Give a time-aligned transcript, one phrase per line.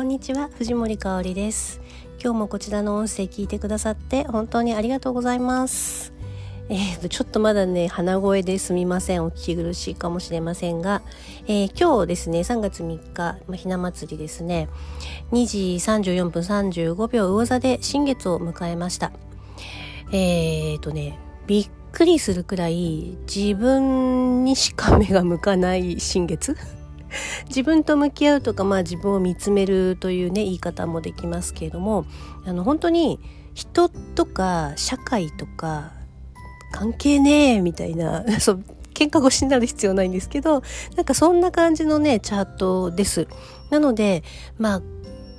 [0.00, 1.78] こんにちは藤森香里です。
[2.24, 6.14] 今日もこちらの音声聞いてくださって本当にありがとうございます。
[6.70, 9.24] えーと、ちょっとまだね鼻声ですみません。
[9.24, 11.02] お聞き苦しいかもしれませんが、
[11.46, 14.70] えー、今日ですね3月3日、まひな祭りですね。
[15.32, 19.12] 2時34分35秒魚座で新月を迎えました。
[20.12, 26.56] えーとねびっくりするくらい自分にしか目が向かない新月。
[27.48, 32.06] 自分と向き合うとか、まあ、自分を見つめるというね言い方もできますけれども
[32.44, 33.20] あの本当に
[33.54, 35.92] 人とか社会とか
[36.72, 40.62] 関係ねえみたいな そう喧嘩腰になる必要ないんですけど
[40.96, 43.28] なんかそんな感じのねチャートです。
[43.70, 44.22] なので
[44.58, 44.82] まあ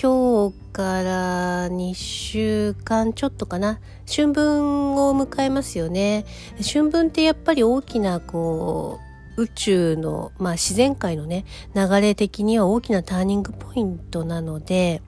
[0.00, 3.78] 今日から2週間ちょっとかな
[4.10, 6.24] 春分を迎えますよね
[6.62, 15.02] 春分ってやっぱり大きなこう宇宙の、まあ、自然界のね流れ的には大きなターニングポイントなので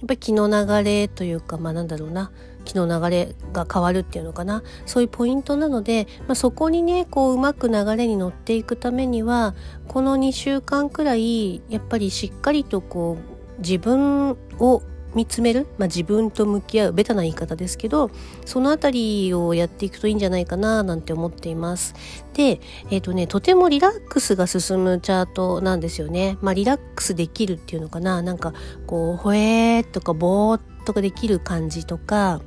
[0.00, 2.30] やっぱり気の流れというかまあなんだろうな
[2.64, 4.62] 気の流れが変わるっていうのかな。
[4.86, 9.54] そういうポイントなので、まあ、そこにねこううまく流れに乗っていくためには
[9.86, 13.18] この2週間くらいやっぱりしっかりとこ
[13.58, 14.82] う自分を
[15.14, 18.10] 見つめる、まあ、自分と向き合うベタな言い方ですけど
[18.44, 21.94] そのあたりをやっていくといいんじゃないかななんて思っています。
[22.34, 26.36] でえっ、ー、とねとてもリラックスが進むチャートなんですよね。
[26.40, 28.22] まあリラックスできるっていうのかな。
[28.22, 28.52] なんか
[28.86, 32.40] こうほえーとかぼーっとかできる感じとか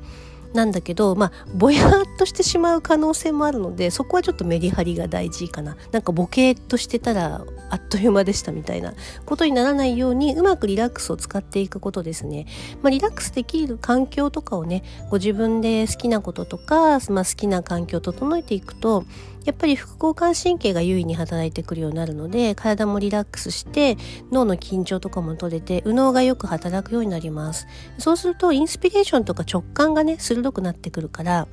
[0.54, 5.76] なんだけど、まあ、ぼやっとしてしまう可能性もあるので、そこはちょっとメリハリが大事かな。
[5.92, 8.94] なんかボケーっとしてたら、あっという間でしたみたいな
[9.26, 12.46] ことにならないように、うまくリラックスを使っていくことですね。
[12.82, 19.04] まあ、リラックスできる環境とかをね、ご自分で好きなこととか、まあ、好きな環境を整えていくと、
[19.48, 23.96] やっぱり副交感神経が優位に働いてくるようになるので体もリラックスして
[24.30, 27.66] 脳の緊張とかも取れて右脳がよく働くようになります。
[27.96, 31.48] そうするとインスピレーションとか直感がね鋭くなってくるから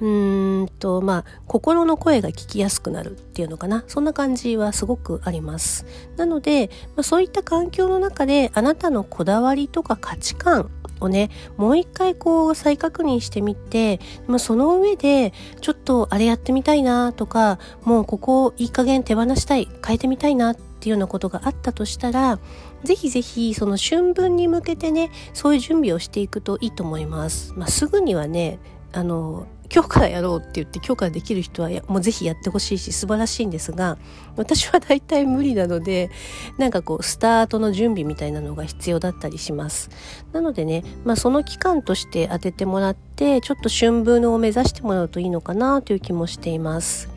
[0.00, 22.38] うーんとまあ心の声が聞きやすくなるっていうのかなそんな感じはすごくありますなので、まあ、そういった環境の中であなたのこだわりとか価値観をねもう一回こう再確認してみて、まあ、その上でちょっとあれやってみたいなとかもうここいい加減手放したい変えてみたいなっていうようなことがあったとしたら
[22.84, 27.52] ぜひぜひその春分に向けてねそういう準備をしていくといいと思います。
[27.54, 28.58] まあ、すぐにはね
[28.92, 33.98] あの今日からやろうって言って今日からできる人はもうぜひやってほしいし素晴らしいんですが
[34.34, 36.10] 私は大体無理なので
[36.58, 39.90] なんかこうスタートの準備みたいなのが必要だったりします。
[40.32, 47.08] なのでね、まあ、その期間として当ててもらってちょっと春分を目指してもらうといいのかなという気もしています。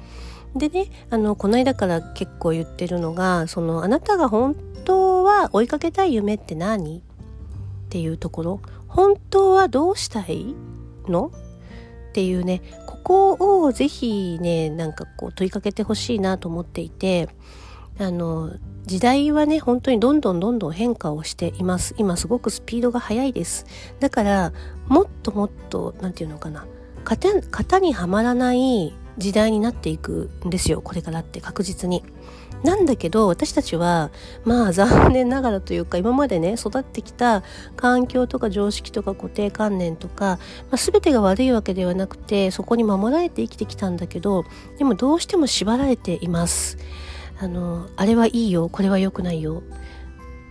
[0.55, 6.99] でねあのこの間から結構言ってるのがそのあなたが本当は追いかけたい夢って何？
[6.99, 7.01] っ
[7.89, 8.61] ていうところ。
[8.87, 10.53] 本当はどうしたい
[11.07, 11.31] の？
[12.13, 12.99] っていうねこ
[13.37, 17.27] こをぜひねなんかこう問いかけてほしいなと思っていて
[17.97, 18.51] あの
[18.85, 21.95] 時代はね本当にどんどんどんどん変化をしています。
[21.97, 23.65] 今すごくスピードが速いです。
[23.99, 24.53] だから
[24.87, 26.67] もっともっと何て言うのかな。
[27.03, 32.03] 型型にはまらない時代になっていくんですよこれからって確実に。
[32.63, 34.09] なんだけど私たちは
[34.45, 37.43] まあ残念ながらというか今までね育ってきた
[37.75, 40.39] 環境とか常識とか固定観念とか、
[40.71, 44.45] まあ、全てが悪いわけではなくてそこに守られて生きてきたんだけど
[44.77, 46.77] でもどうしても縛られています。
[47.39, 49.63] あのあれはいいよこれは良くないよ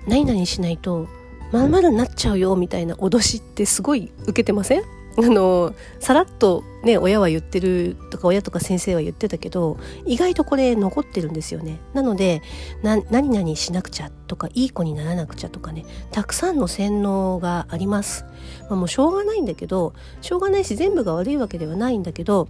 [0.06, 1.08] 何々しないと
[1.52, 5.01] まるまるになっちゃうよみたいな脅しってすごい受けてません？
[5.18, 11.80] あのさらっとね親は言ってるとか親とか先生は言ってたけど意外とこれ残ってるんですよね。
[11.92, 12.42] なので
[12.82, 18.24] 何々しなくちゃとかいい子にならなくちゃとかねたくさんの洗脳があります、
[18.68, 22.48] まあ、もうしょうがないんだけどしょうがないし全部が悪いわけではないんだけど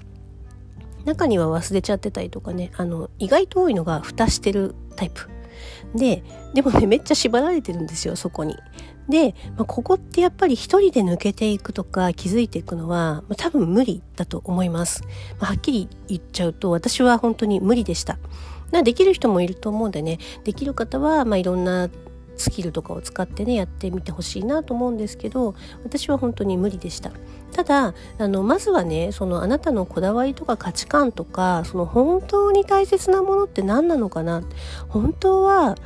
[1.04, 5.28] 中には忘れちゃってたりとかねあの意外と多いのが蓋してるタイプ。
[5.94, 6.22] で
[6.54, 8.56] でもねめっちゃ縛られてるんですよそこに。
[9.08, 15.02] で、まあ、ここってやっぱり一人で抜けていくとか気づいていくのは、まあ、多分無理だと思います、
[15.40, 18.18] まあ、はっきり言っちゃうと私は本当に無理でした。
[18.84, 20.18] できる人もいると思うんでね。
[20.44, 21.90] できる方は、まあ、いろんな
[22.38, 25.54] スキルとかを使ってねやってみてほしいなと思うんですけど
[25.84, 27.10] 私は本当に無理でした。
[27.52, 34.42] ただあのまずはねそのあなたのこだわりとか価値観とかその本当に大切なものって何なのかな？
[34.88, 35.76] 本当は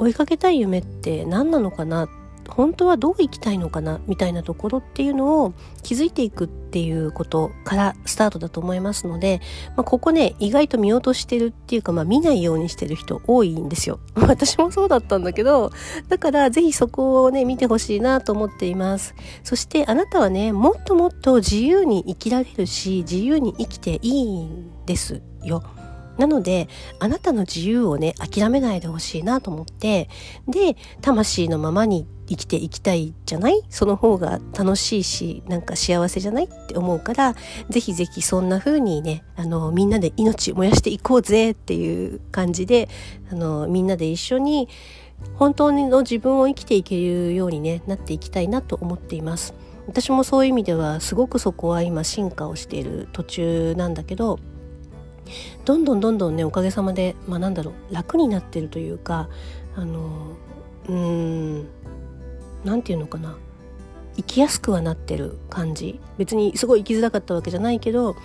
[0.00, 2.08] 追いかけたい夢って何なのかな？
[2.48, 9.40] 本当はどう生きたいのかなみたいなところっていうのを気づいていくっていうことからスタートだと思いますので、
[9.76, 14.00] まあ、ここね意外と見落としてるっていうか、まあ、見ないようにしてる人多いんですよ。
[14.16, 15.70] 私もそうだったんだけど
[16.08, 19.14] だからぜひそこをね見てほしいなと思っています。
[19.42, 25.62] そしてあなたはねもっともっと自由に生きられるし自由に生きていいんですよ。
[26.18, 26.68] なので、
[26.98, 30.08] あなたの自由をね、諦めないでほしいなと思って、
[30.48, 33.62] で、魂のままに生きていきたいじゃない？
[33.68, 37.34] その方が楽しいし、なんか幸せじゃないって思うから、
[37.68, 42.88] ぜひぜひそんな風にね、あの、みんなで命燃やしていこうぜっていう感じで、
[43.30, 44.68] あの、みんなで一緒に、
[45.36, 49.54] 本当の自分を生きていけるようにね、なっていきたいなと思っています。
[49.86, 54.38] 私もそういう意味では、すごくそこは今進化をしている途中なんだけど、
[55.64, 59.28] どんどんどんどんねおかげさまで、まあ、なんだろう楽になってるというか
[59.76, 60.36] あの
[60.88, 61.68] うーん
[62.64, 63.36] 何て言うのかな。
[64.16, 66.00] 生きやすくはなってる感じ。
[66.18, 68.16] 別にすごい生きづらかったわけじゃないけど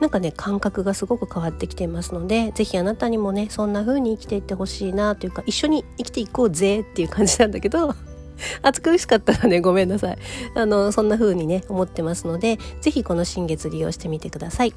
[0.00, 7.94] なんかね感覚がすごく変わってきていますので是非あなたにもねそんな風に生きていってほしいなというか一緒に生きていこうぜっていう感じなんだけど
[8.60, 10.18] 暑苦しかったらねごめんなさい。
[10.54, 14.74] あのそんな風にね思ってますので是非この新月利用してみてください。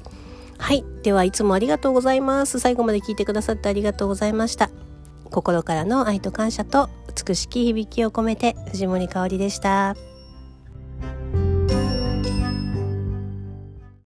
[0.60, 0.84] はい。
[1.02, 2.60] では、いつもありがとうございます。
[2.60, 4.70] 最後まで聞いてくださってありがとうございました。
[5.30, 6.88] 心からの愛と感謝と
[7.26, 10.09] 美しき響きを込めて藤森香里でした。